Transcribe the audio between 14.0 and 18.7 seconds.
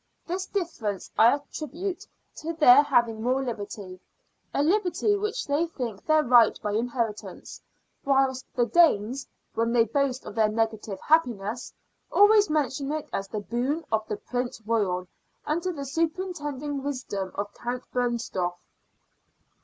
the Prince Royal, under the superintending wisdom of Count Bernstorff.